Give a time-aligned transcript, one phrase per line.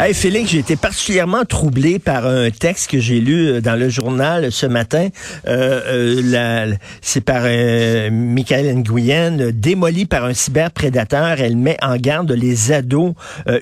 [0.00, 3.88] Hey Félix, j'ai été particulièrement troublé par un texte que j'ai lu euh, dans le
[3.88, 5.08] journal ce matin.
[5.48, 11.40] Euh, euh, c'est par euh, Michael Nguyen, démolie par un cyberprédateur.
[11.40, 13.14] Elle met en garde les ados.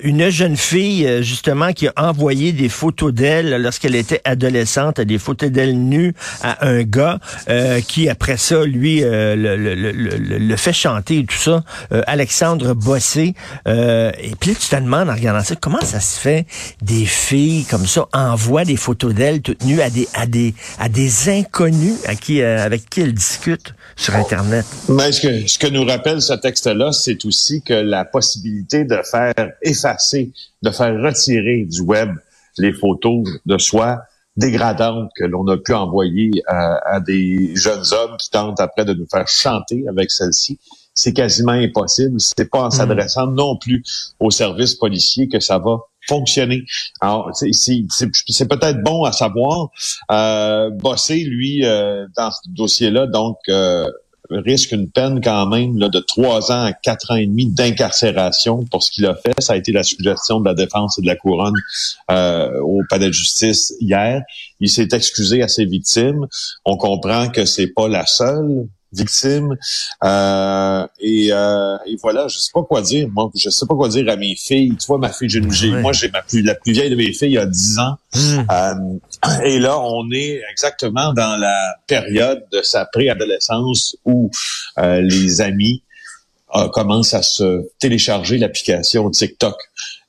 [0.03, 5.49] Une jeune fille, justement, qui a envoyé des photos d'elle lorsqu'elle était adolescente, des photos
[5.49, 7.17] d'elle nue à un gars
[7.87, 11.63] qui, après ça, lui, le, le, le, le, fait chanter et tout ça.
[12.05, 13.33] Alexandre Bossé.
[13.65, 16.26] et puis là, tu te demandes en regardant ça, comment ça se fait
[16.81, 20.89] des filles comme ça envoient des photos d'elles toutes nues à des à des à
[20.89, 24.65] des inconnus à qui euh, avec qui elles discutent sur internet.
[24.89, 28.99] Mais ce que ce que nous rappelle ce texte-là, c'est aussi que la possibilité de
[29.09, 32.09] faire effacer, de faire retirer du web
[32.57, 34.01] les photos de soi
[34.35, 38.93] dégradantes que l'on a pu envoyer à, à des jeunes hommes qui tentent après de
[38.93, 40.59] nous faire chanter avec celles-ci
[40.97, 42.19] c'est quasiment impossible.
[42.19, 42.71] C'est pas en hmm.
[42.71, 43.83] s'adressant non plus
[44.19, 46.63] aux services policiers que ça va fonctionner.
[47.01, 49.69] Alors, c'est peut-être bon à savoir.
[50.11, 53.85] Euh, Bossé, lui, euh, dans ce dossier-là, donc, euh,
[54.29, 58.65] risque une peine quand même là, de trois ans à quatre ans et demi d'incarcération
[58.65, 59.33] pour ce qu'il a fait.
[59.39, 61.53] Ça a été la suggestion de la défense et de la couronne
[62.11, 64.21] euh, au palais de justice hier.
[64.59, 66.25] Il s'est excusé à ses victimes.
[66.65, 68.67] On comprend que c'est pas la seule
[68.97, 69.55] victime.
[70.03, 73.07] Euh, et, euh, et, voilà, je sais pas quoi dire.
[73.09, 74.75] Moi, je sais pas quoi dire à mes filles.
[74.79, 77.29] Tu vois, ma fille, j'ai, moi, j'ai ma plus, la plus vieille de mes filles
[77.29, 77.97] il y a 10 ans.
[78.13, 78.43] Hmm.
[78.51, 84.31] Euh, et là, on est exactement dans la période de sa préadolescence où
[84.79, 85.83] euh, les amis
[86.55, 89.55] euh, commencent à se télécharger l'application TikTok,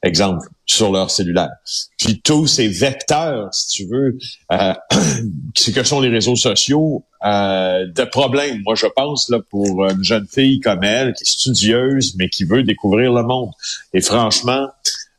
[0.02, 1.50] exemple, sur leur cellulaire.
[1.98, 4.18] Puis tous ces vecteurs, si tu veux,
[4.52, 4.74] euh,
[5.74, 10.26] que sont les réseaux sociaux, euh, de problèmes, moi je pense, là, pour une jeune
[10.28, 13.50] fille comme elle, qui est studieuse, mais qui veut découvrir le monde.
[13.92, 14.68] Et franchement,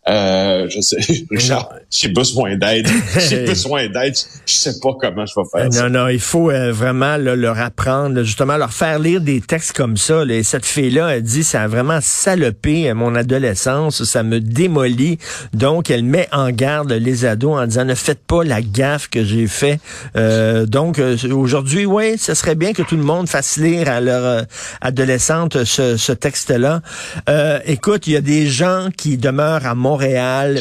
[0.09, 0.97] euh, je sais,
[1.31, 2.87] Richard, j'ai besoin d'aide.
[3.29, 4.15] J'ai besoin d'aide.
[4.45, 8.23] Je sais pas comment je vais faire non, Non, il faut euh, vraiment leur apprendre,
[8.23, 10.23] justement, leur faire lire des textes comme ça.
[10.29, 15.19] Et cette fille-là, elle dit, ça a vraiment salopé euh, mon adolescence, ça me démolit.
[15.53, 19.23] Donc, elle met en garde les ados en disant, ne faites pas la gaffe que
[19.23, 19.79] j'ai fait.
[20.15, 20.99] Euh, donc,
[21.31, 24.45] aujourd'hui, oui, ce serait bien que tout le monde fasse lire à leur
[24.81, 26.81] adolescente ce, ce texte-là.
[27.65, 30.59] écoute, il y a des gens qui demeurent à Montréal Montréal.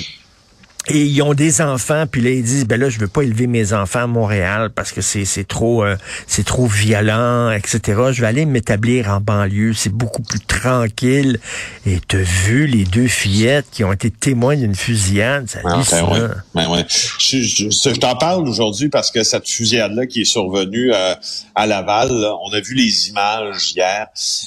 [0.91, 3.47] Et ils ont des enfants, puis là ils disent ben là je veux pas élever
[3.47, 7.81] mes enfants à Montréal parce que c'est c'est trop euh, c'est trop violent, etc.
[8.11, 11.41] Je vais aller m'établir en banlieue, c'est beaucoup plus tranquille.
[11.85, 16.35] Et t'as vu les deux fillettes qui ont été témoins d'une fusillade, ça ah, ben
[16.55, 16.87] ben ouais.
[16.89, 21.15] Je, je, t'en parle aujourd'hui parce que cette fusillade là qui est survenue euh,
[21.55, 24.07] à Laval, on a vu les images hier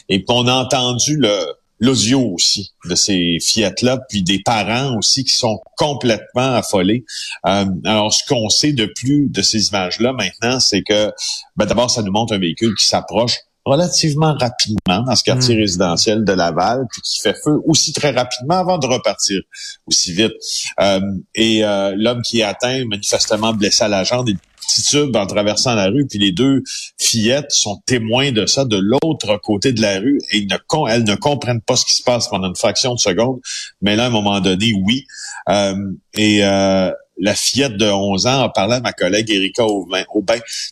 [0.10, 5.34] et on a entendu le l'audio aussi de ces fillettes-là, puis des parents aussi qui
[5.34, 7.04] sont complètement affolés.
[7.48, 11.12] Euh, alors, ce qu'on sait de plus de ces images-là maintenant, c'est que
[11.58, 13.36] ben, d'abord, ça nous montre un véhicule qui s'approche
[13.66, 15.60] relativement rapidement dans ce quartier hmm.
[15.60, 19.42] résidentiel de Laval, puis qui fait feu aussi très rapidement avant de repartir
[19.86, 20.34] aussi vite.
[20.80, 21.00] Euh,
[21.36, 24.30] et euh, l'homme qui est atteint, manifestement blessé à la jambe,
[24.68, 26.64] titube en traversant la rue, puis les deux
[26.98, 31.16] fillettes sont témoins de ça de l'autre côté de la rue et ne, elles ne
[31.16, 33.40] comprennent pas ce qui se passe pendant une fraction de seconde,
[33.82, 35.06] mais là, à un moment donné, oui.
[35.50, 35.76] Euh,
[36.14, 40.04] et euh, la fillette de 11 ans a parlé à ma collègue Erika Aubin,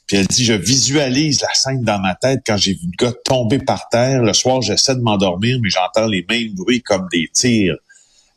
[0.08, 3.14] puis elle dit, je visualise la scène dans ma tête quand j'ai vu le gars
[3.24, 4.24] tomber par terre.
[4.24, 7.78] Le soir, j'essaie de m'endormir, mais j'entends les mêmes bruits comme des tirs.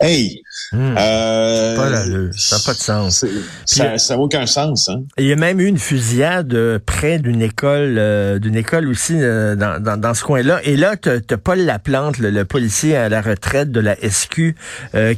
[0.03, 0.43] Hey!
[0.73, 0.95] Hmm.
[0.99, 3.25] Euh, pas ça n'a pas de sens.
[3.67, 4.89] Ça n'a aucun sens.
[4.89, 5.03] Hein?
[5.19, 9.15] Il y a même eu une fusillade euh, près d'une école, euh, d'une école aussi
[9.17, 10.61] euh, dans, dans, dans, ce coin-là.
[10.65, 14.55] Et là, tu as Paul Laplante, le, le, policier à la retraite de la SQ,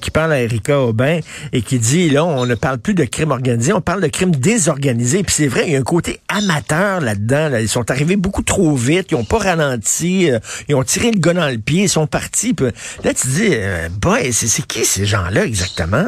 [0.01, 1.21] qui parle à Erika Aubin
[1.53, 4.35] et qui dit, là, on ne parle plus de crime organisé, on parle de crime
[4.35, 5.23] désorganisé.
[5.23, 7.49] Puis c'est vrai, il y a un côté amateur là-dedans.
[7.49, 7.61] Là.
[7.61, 10.31] Ils sont arrivés beaucoup trop vite, ils ont pas ralenti,
[10.69, 12.55] ils ont tiré le gars dans le pied, ils sont partis.
[13.03, 13.51] là, tu dis,
[14.01, 16.05] boy, c'est qui ces gens-là exactement?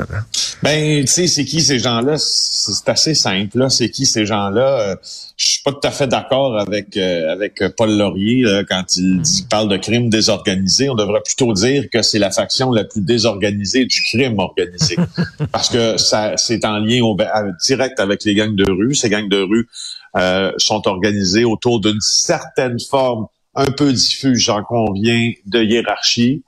[0.62, 2.16] Ben, tu sais, c'est qui ces gens-là?
[2.18, 3.58] C'est assez simple.
[3.58, 3.70] Là.
[3.70, 4.80] C'est qui ces gens-là?
[4.80, 4.96] Euh,
[5.36, 9.46] je suis pas tout à fait d'accord avec euh, avec Paul Laurier quand il, dit,
[9.48, 10.88] parle de crime désorganisé.
[10.88, 14.96] On devrait plutôt dire que c'est la faction la plus désorganisée du crime organisé,
[15.52, 17.16] parce que ça c'est en lien au,
[17.64, 18.94] direct avec les gangs de rue.
[18.94, 19.68] Ces gangs de rue
[20.16, 26.42] euh, sont organisés autour d'une certaine forme un peu diffuse, j'en conviens, de hiérarchie.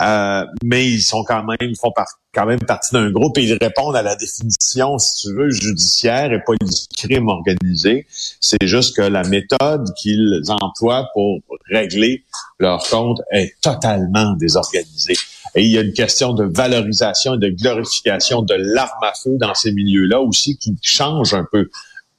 [0.00, 1.92] Euh, mais ils sont quand même, font
[2.32, 6.32] quand même partie d'un groupe et ils répondent à la définition, si tu veux, judiciaire
[6.32, 8.06] et pas du crime organisé.
[8.40, 12.24] C'est juste que la méthode qu'ils emploient pour régler
[12.58, 15.16] leur compte est totalement désorganisée.
[15.54, 19.36] Et il y a une question de valorisation et de glorification de l'arme à feu
[19.38, 21.68] dans ces milieux-là aussi qui change un peu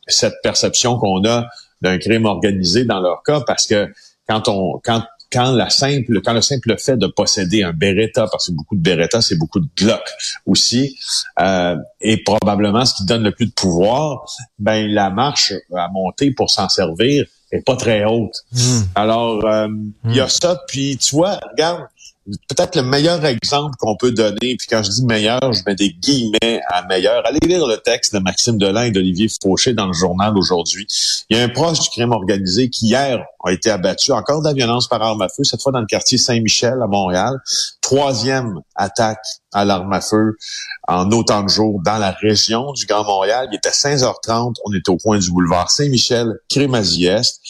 [0.08, 1.48] cette perception qu'on a
[1.82, 3.92] d'un crime organisé dans leur cas parce que
[4.28, 8.48] quand on quand quand la simple, quand le simple fait de posséder un Beretta, parce
[8.48, 10.04] que beaucoup de Beretta, c'est beaucoup de Glock
[10.46, 10.98] aussi,
[11.40, 14.26] euh, et probablement ce qui donne le plus de pouvoir,
[14.60, 18.36] ben la marche à monter pour s'en servir est pas très haute.
[18.52, 18.82] Hmm.
[18.96, 19.68] Alors, euh,
[20.06, 20.30] il y a hmm.
[20.30, 20.62] ça.
[20.68, 21.82] Puis tu vois, regarde,
[22.48, 25.92] peut-être le meilleur exemple qu'on peut donner, puis quand je dis meilleur, je mets des
[25.92, 27.26] guillemets à meilleur.
[27.26, 30.88] Allez lire le texte de Maxime Delin et d'Olivier Fauché dans le journal aujourd'hui.
[31.30, 34.48] Il y a un proche du crime organisé qui hier a été abattu, encore de
[34.48, 37.40] la violence par arme à feu, cette fois dans le quartier Saint-Michel à Montréal.
[37.82, 40.38] Troisième attaque à l'arme à feu
[40.88, 43.48] en autant de jours dans la région du Grand Montréal.
[43.52, 47.42] Il était 16h30, on était au point du boulevard Saint-Michel, Crémazie-Est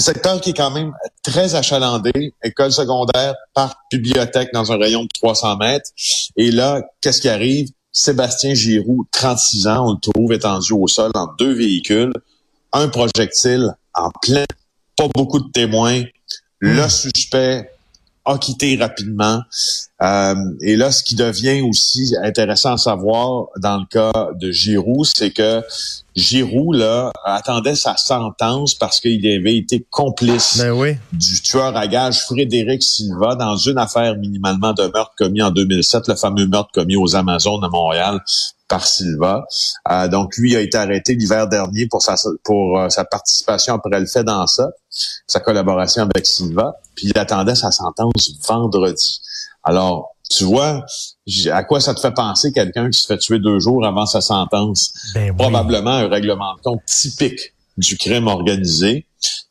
[0.00, 0.92] secteur qui est quand même
[1.22, 5.90] très achalandé, école secondaire, parc, bibliothèque dans un rayon de 300 mètres.
[6.36, 7.68] Et là, qu'est-ce qui arrive?
[7.92, 12.12] Sébastien Giroux, 36 ans, on le trouve étendu au sol en deux véhicules,
[12.72, 14.44] un projectile en plein,
[14.96, 16.02] pas beaucoup de témoins.
[16.58, 16.88] Le hmm.
[16.88, 17.70] suspect
[18.24, 19.42] a quitté rapidement.
[20.02, 25.06] Euh, et là, ce qui devient aussi intéressant à savoir dans le cas de Giroud,
[25.06, 25.62] c'est que
[26.16, 32.20] Giroud là attendait sa sentence parce qu'il avait été complice ben du tueur à gage
[32.20, 36.96] Frédéric Silva dans une affaire minimalement de meurtre commis en 2007, le fameux meurtre commis
[36.96, 38.20] aux Amazones de Montréal
[38.68, 39.44] par Silva.
[39.90, 44.00] Euh, donc lui a été arrêté l'hiver dernier pour sa pour euh, sa participation après
[44.00, 44.70] le fait dans ça,
[45.26, 49.20] sa collaboration avec Silva, puis il attendait sa sentence vendredi.
[49.62, 50.84] Alors, tu vois,
[51.52, 54.20] à quoi ça te fait penser quelqu'un qui se fait tuer deux jours avant sa
[54.20, 54.94] sentence?
[55.14, 59.06] Ben Probablement un règlement de compte typique du crime organisé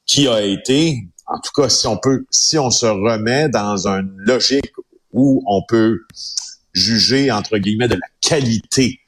[0.06, 4.14] qui a été, en tout cas, si on peut, si on se remet dans une
[4.18, 4.72] logique
[5.12, 6.02] où on peut
[6.74, 9.00] juger, entre guillemets, de la qualité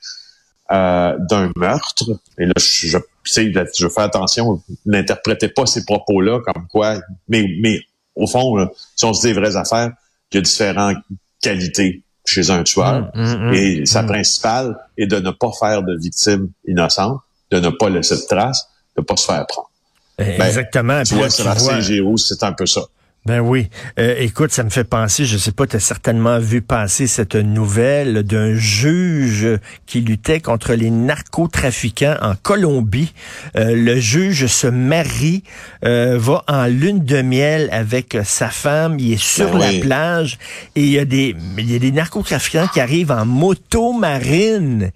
[0.72, 2.06] euh, d'un meurtre.
[2.38, 7.80] Et là, je, je, je fais attention, n'interprétez pas ces propos-là comme quoi, mais, mais
[8.16, 9.92] au fond, si on se dit les vraies affaires,
[10.32, 10.98] il y a différentes
[11.42, 13.12] qualités chez un tueur.
[13.14, 13.54] Mmh, mmh, mmh.
[13.54, 17.20] et sa principale est de ne pas faire de victimes innocentes,
[17.52, 19.70] de ne pas laisser de traces, de ne pas se faire prendre.
[20.18, 21.04] Ben, Exactement.
[21.04, 22.82] Tu vois, Sébastien Giroux, c'est un peu ça.
[23.26, 23.70] Ben oui.
[23.98, 27.34] Euh, écoute, ça me fait penser, je sais pas, tu as certainement vu passer cette
[27.34, 29.48] nouvelle d'un juge
[29.88, 33.14] qui luttait contre les narcotrafiquants en Colombie.
[33.56, 35.44] Euh, le juge se marie,
[35.84, 40.38] euh, va en lune de miel avec sa femme, il est sur ben la plage
[40.76, 44.92] et il y a des il y a des narcotrafiquants qui arrivent en moto marine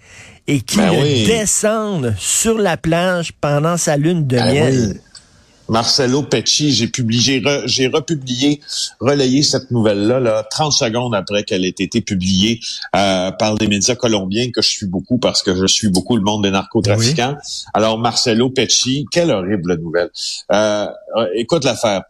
[0.45, 5.01] et qui ben descendent sur la plage pendant sa lune de ben miel.
[5.69, 8.61] Marcelo Pecci, j'ai publié, j'ai republié,
[8.99, 12.59] relayé cette nouvelle-là, là, 30 secondes après qu'elle ait été publiée
[12.95, 16.23] euh, par des médias colombiens que je suis beaucoup parce que je suis beaucoup le
[16.23, 17.37] monde des narcotrafiquants.
[17.73, 20.09] Alors Marcelo Pecci, quelle horrible nouvelle.
[20.51, 20.87] Euh,
[21.35, 22.03] écoute l'affaire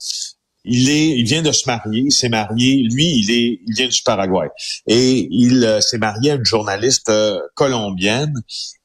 [0.69, 3.88] il est, il vient de se marier, il s'est marié, lui, il est, il vient
[3.88, 4.48] du Paraguay
[4.88, 8.33] et il euh, s'est marié à une journaliste euh, colombienne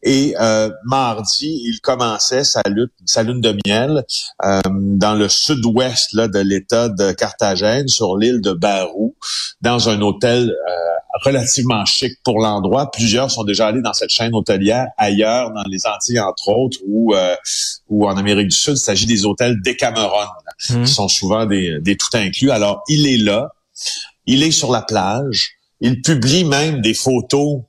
[0.03, 4.05] et euh, mardi, il commençait sa lutte, sa lune de miel
[4.65, 9.15] dans le sud-ouest là de l'État de Carthagène, sur l'île de Barou,
[9.63, 10.55] dans un hôtel
[11.25, 12.91] relativement chic pour l'endroit.
[12.91, 17.15] Plusieurs sont déjà allés dans cette chaîne hôtelière ailleurs, dans les Antilles entre autres, ou
[17.89, 18.75] ou en Amérique du Sud.
[18.75, 19.57] Il s'agit des hôtels
[20.67, 20.87] Qui mmh.
[20.87, 22.51] sont souvent des des, tout inclus.
[22.51, 23.51] Alors, il est là,
[24.27, 27.61] il est sur la plage, il publie même des photos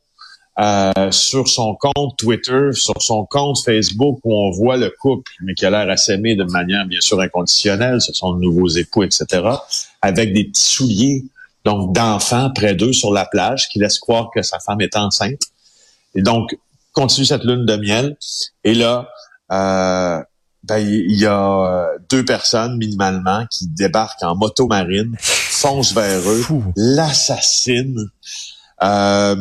[0.57, 5.53] euh, sur son compte Twitter, sur son compte Facebook où on voit le couple, mais
[5.53, 9.03] qui a l'air à s'aimer de manière bien sûr inconditionnelle, ce sont de nouveaux époux,
[9.03, 9.25] etc.,
[10.01, 11.25] avec des petits souliers,
[11.65, 15.41] donc d'enfants près d'eux sur la plage, qui laissent croire que sa femme est enceinte.
[16.15, 16.57] Et donc,
[16.93, 18.15] continue cette lune de miel.
[18.63, 19.09] Et là,
[19.51, 20.23] euh,
[20.67, 26.19] ben, il y a euh, deux personnes minimalement qui débarquent en moto marine, foncent vers
[26.29, 26.45] eux,
[26.75, 28.09] l'assassinent
[28.83, 29.35] euh,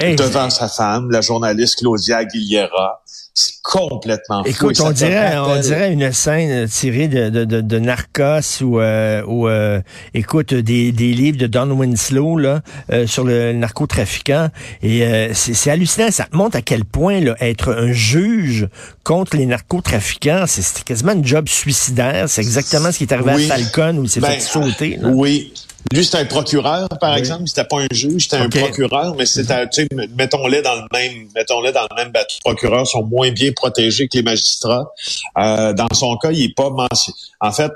[0.00, 3.02] devant sa femme, la journaliste Claudia Aguilera.
[3.32, 4.50] C'est complètement fou.
[4.50, 9.22] Écoute, on dirait, on dirait une scène tirée de, de, de, de Narcos ou, euh,
[9.24, 9.80] ou euh,
[10.14, 12.60] écoute, des, des livres de Don Winslow là,
[12.92, 14.48] euh, sur le narcotrafiquant.
[14.82, 16.10] Et euh, c'est hallucinant.
[16.10, 18.68] Ça montre à quel point là, être un juge
[19.04, 22.28] contre les narcotrafiquants, c'est quasiment un job suicidaire.
[22.28, 24.98] C'est exactement ce qui est arrivé à Falcon où il s'est fait ben, sauter.
[25.02, 25.52] Oui,
[25.92, 27.48] Lui, c'était un procureur, par exemple.
[27.48, 31.28] C'était pas un juge, c'était un procureur, mais c'était, tu sais, mettons-les dans le même,
[31.34, 32.34] mettons-les dans le même bateau.
[32.44, 34.92] Les procureurs sont moins bien protégés que les magistrats.
[35.38, 37.16] Euh, dans son cas, il est pas mentionné.
[37.40, 37.72] En fait,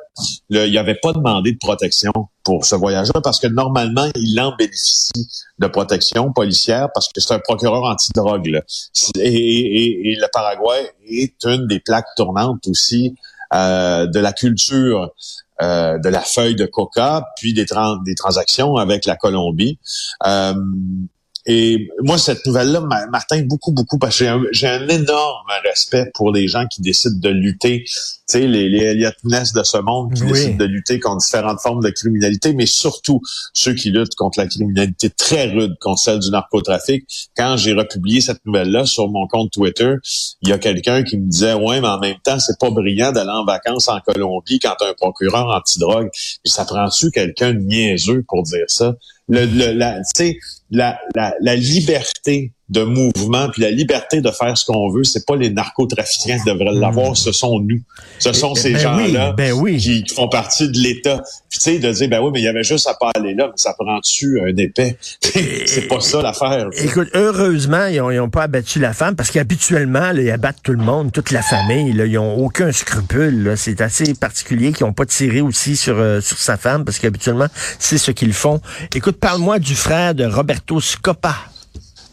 [0.48, 2.12] le, il avait pas demandé de protection
[2.44, 7.34] pour ce voyageur parce que normalement, il en bénéficie de protection policière parce que c'est
[7.34, 8.60] un procureur antidrogue.
[9.18, 13.14] Et, et, et, le Paraguay est une des plaques tournantes aussi
[13.54, 15.12] euh, de la culture
[15.62, 17.64] euh, de la feuille de coca, puis des,
[18.04, 19.78] des transactions avec la Colombie.
[20.26, 20.54] Euh,
[21.46, 26.48] et moi, cette nouvelle-là m'atteint beaucoup, beaucoup parce que j'ai un, énorme respect pour les
[26.48, 27.94] gens qui décident de lutter, tu
[28.26, 31.82] sais, les, les Elliot Ness de ce monde qui décident de lutter contre différentes formes
[31.82, 33.20] de criminalité, mais surtout
[33.52, 37.04] ceux qui luttent contre la criminalité très rude, contre celle du narcotrafic.
[37.36, 39.94] Quand j'ai republié cette nouvelle-là sur mon compte Twitter,
[40.40, 43.12] il y a quelqu'un qui me disait, ouais, mais en même temps, c'est pas brillant
[43.12, 46.08] d'aller en vacances en Colombie quand un procureur anti-drogue.
[46.44, 48.94] Ça prend-tu quelqu'un de niaiseux pour dire ça?
[49.28, 50.00] Le, le, la,
[50.70, 55.26] la, la, la liberté de mouvement puis la liberté de faire ce qu'on veut, c'est
[55.26, 57.16] pas les narcotrafiquants qui devraient l'avoir, hmm.
[57.16, 57.80] ce sont nous.
[58.18, 59.76] Ce sont ces ben gens-là ben oui.
[59.76, 61.22] qui font partie de l'État.
[61.50, 63.34] Puis tu sais, de dire, ben oui, mais il y avait juste à pas aller
[63.34, 64.96] là, mais ça prend dessus un épais?
[65.20, 66.68] c'est pas ça l'affaire.
[66.78, 71.12] Écoute, heureusement, ils ont, pas abattu la femme parce qu'habituellement, ils abattent tout le monde,
[71.12, 71.92] toute la famille.
[71.92, 73.54] Là, ils ont aucun scrupule.
[73.56, 77.48] C'est assez particulier qu'ils ont pas tiré aussi sur, euh, sur sa femme parce qu'habituellement,
[77.78, 78.60] c'est ce qu'ils font.
[78.94, 81.36] Écoute, parle-moi du frère de Roberto Scopa.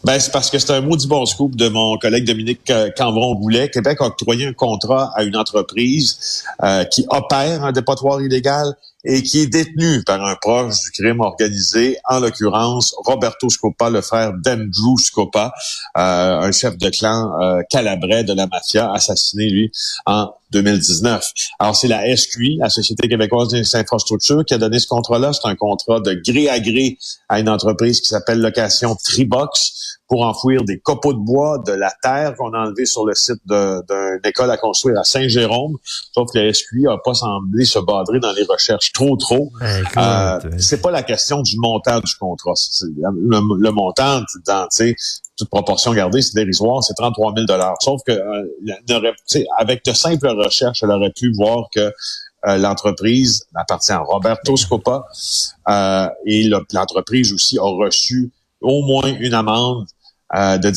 [0.04, 3.70] Ben, c'est parce que c'est un maudit bon scoop de mon collègue Dominique euh, Cambron-Goulet.
[3.70, 9.22] Québec a octroyé un contrat à une entreprise euh, qui opère un dépotoir illégal et
[9.22, 14.32] qui est détenu par un proche du crime organisé, en l'occurrence Roberto Scopa, le frère
[14.32, 15.52] d'Andrew Scopa,
[15.96, 19.72] euh, un chef de clan euh, calabrais de la mafia, assassiné, lui,
[20.06, 21.32] en 2019.
[21.58, 25.32] Alors, c'est la SQI, la Société québécoise des infrastructures, qui a donné ce contrat-là.
[25.32, 30.26] C'est un contrat de gré à gré à une entreprise qui s'appelle Location Tribox pour
[30.26, 34.20] enfouir des copeaux de bois, de la terre qu'on a enlevé sur le site d'une
[34.24, 35.78] école à construire à Saint-Jérôme.
[36.12, 39.48] Sauf que la SQI n'a pas semblé se badrer dans les recherches trop, trop.
[39.58, 42.52] Ben, euh, c'est pas la question du montant du contrat.
[43.00, 44.68] Le, montant, dans,
[45.38, 47.46] toute proportion gardée, c'est dérisoire, c'est 33 000
[47.80, 49.12] Sauf que euh,
[49.56, 55.06] avec de simples recherches, elle aurait pu voir que euh, l'entreprise appartient à Roberto Scopa
[55.70, 59.86] euh, et l'entreprise aussi a reçu au moins une amende
[60.34, 60.72] uh, de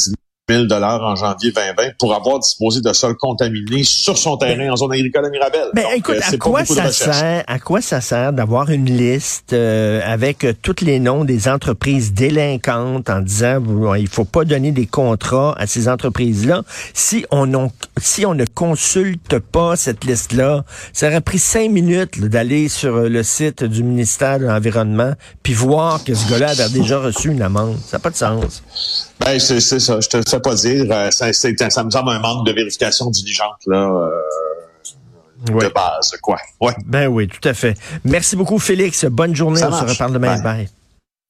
[0.48, 4.76] 000 dollars en janvier 2020 pour avoir disposé de sol contaminé sur son terrain en
[4.76, 5.70] zone agricole à Mirabel.
[5.74, 10.02] Mais écoute, euh, à quoi ça sert À quoi ça sert d'avoir une liste euh,
[10.06, 14.72] avec euh, tous les noms des entreprises délinquantes en disant bon, il faut pas donner
[14.72, 16.62] des contrats à ces entreprises-là?
[16.94, 22.22] Si on non, si on ne consulte pas cette liste-là, ça aurait pris cinq minutes
[22.22, 27.00] d'aller sur le site du ministère de l'environnement puis voir que ce gars-là avait déjà
[27.00, 27.78] reçu une amende.
[27.88, 28.62] Ça n'a pas de sens.
[29.20, 30.00] Ben c'est ça.
[30.00, 30.86] Je te pas dire.
[30.90, 33.78] Euh, ça, ça, me semble un manque de vérification diligente là.
[33.78, 34.12] Euh,
[35.48, 36.38] de base, quoi.
[36.60, 36.74] Ouais.
[36.86, 37.78] Ben oui, tout à fait.
[38.04, 39.06] Merci beaucoup, Félix.
[39.06, 39.62] Bonne journée.
[39.64, 40.42] On se reparle demain.
[40.42, 40.70] Bye.